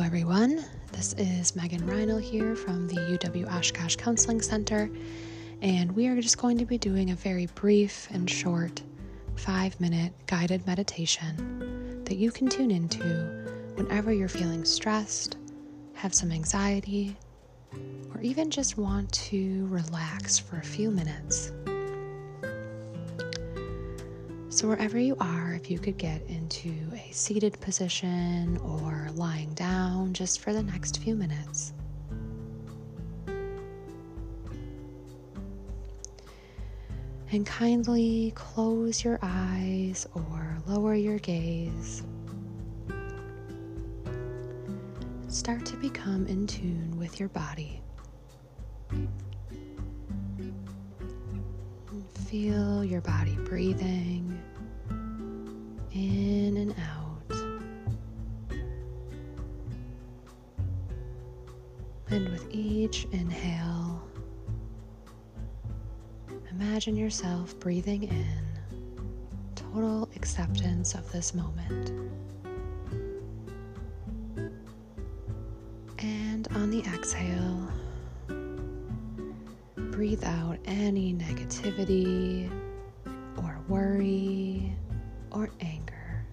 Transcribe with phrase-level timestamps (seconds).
[0.00, 0.64] everyone.
[0.92, 4.90] This is Megan Reinl here from the UW Oshkosh Counseling Center,
[5.60, 8.82] and we are just going to be doing a very brief and short
[9.36, 13.04] five minute guided meditation that you can tune into
[13.74, 15.36] whenever you're feeling stressed,
[15.92, 17.14] have some anxiety,
[18.14, 21.52] or even just want to relax for a few minutes.
[24.58, 30.14] So, wherever you are, if you could get into a seated position or lying down
[30.14, 31.72] just for the next few minutes.
[37.30, 42.02] And kindly close your eyes or lower your gaze.
[45.28, 47.80] Start to become in tune with your body.
[52.26, 54.37] Feel your body breathing
[55.98, 57.32] in and out.
[62.10, 64.02] And with each inhale,
[66.50, 68.38] imagine yourself breathing in
[69.56, 71.90] total acceptance of this moment.
[75.98, 77.68] And on the exhale,
[79.90, 82.48] breathe out any negativity
[83.36, 84.76] or worry
[85.30, 86.24] or anger.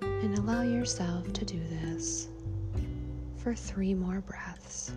[0.00, 2.28] And allow yourself to do this
[3.36, 4.92] for three more breaths.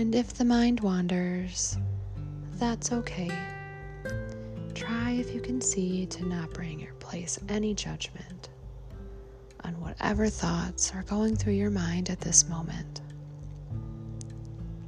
[0.00, 1.76] And if the mind wanders,
[2.54, 3.30] that's okay.
[4.74, 8.48] Try if you can see to not bring or place any judgment
[9.62, 13.02] on whatever thoughts are going through your mind at this moment.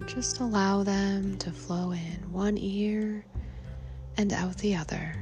[0.07, 3.23] Just allow them to flow in one ear
[4.17, 5.15] and out the other.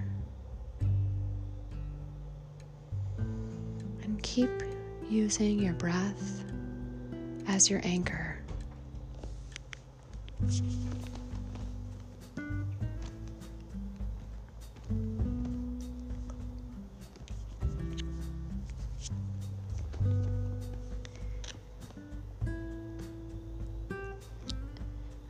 [4.05, 4.53] And keep
[5.09, 6.45] using your breath
[7.49, 8.30] as your anchor.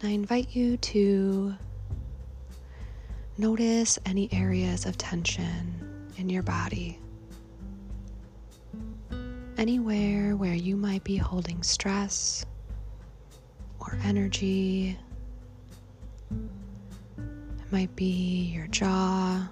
[0.03, 1.55] I invite you to
[3.37, 6.99] notice any areas of tension in your body.
[9.59, 12.47] Anywhere where you might be holding stress
[14.05, 14.97] energy.
[16.31, 19.49] It might be your jaw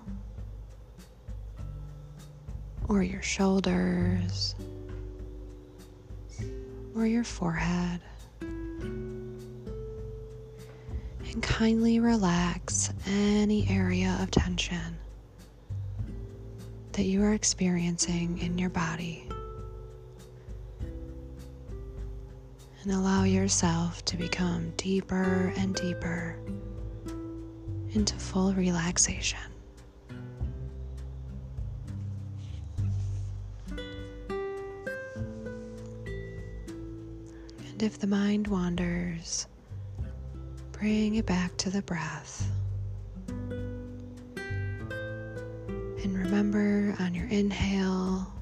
[2.89, 4.55] or your shoulders
[6.97, 8.01] or your forehead.
[8.41, 9.43] And
[11.43, 14.97] kindly relax any area of tension
[16.93, 19.29] that you are experiencing in your body.
[22.83, 26.37] And allow yourself to become deeper and deeper
[27.93, 29.39] into full relaxation.
[37.67, 39.47] And if the mind wanders,
[40.73, 42.49] bring it back to the breath.
[46.05, 48.33] And remember on your inhale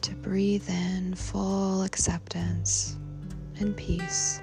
[0.00, 2.96] to breathe in full acceptance
[3.60, 4.40] and peace.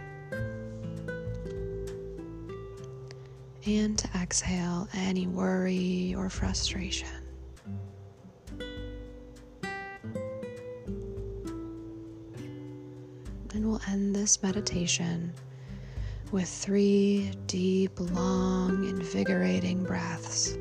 [3.66, 7.08] And to exhale any worry or frustration.
[13.54, 15.34] And we'll end this meditation
[16.32, 20.58] with three deep, long, invigorating breaths.